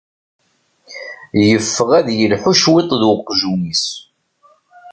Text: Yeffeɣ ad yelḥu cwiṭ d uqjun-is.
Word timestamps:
Yeffeɣ 1.49 1.89
ad 1.99 2.07
yelḥu 2.19 2.53
cwiṭ 2.61 2.89
d 3.01 3.03
uqjun-is. 3.11 3.83